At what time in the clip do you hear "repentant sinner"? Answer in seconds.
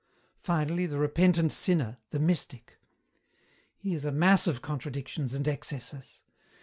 0.97-1.99